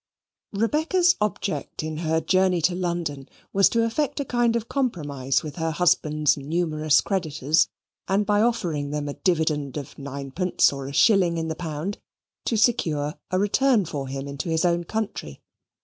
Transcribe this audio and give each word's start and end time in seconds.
Rebecca's 0.53 1.15
object 1.21 1.83
in 1.83 1.97
her 1.97 2.19
journey 2.19 2.59
to 2.63 2.73
London 2.73 3.29
was 3.53 3.69
to 3.69 3.83
effect 3.85 4.19
a 4.19 4.25
kind 4.25 4.55
of 4.55 4.67
compromise 4.67 5.43
with 5.43 5.57
her 5.57 5.69
husband's 5.69 6.35
numerous 6.37 7.01
creditors, 7.01 7.67
and 8.07 8.25
by 8.25 8.41
offering 8.41 8.89
them 8.89 9.07
a 9.07 9.13
dividend 9.13 9.77
of 9.77 9.99
ninepence 9.99 10.73
or 10.73 10.87
a 10.87 10.91
shilling 10.93 11.37
in 11.37 11.49
the 11.49 11.55
pound, 11.55 11.99
to 12.45 12.57
secure 12.57 13.13
a 13.29 13.37
return 13.37 13.85
for 13.85 14.07
him 14.07 14.27
into 14.27 14.49
his 14.49 14.65
own 14.65 14.85
country. 14.85 15.39